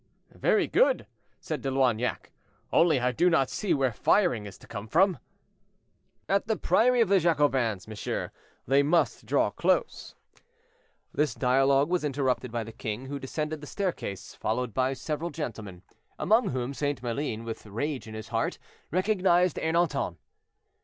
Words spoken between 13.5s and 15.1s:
the staircase, followed by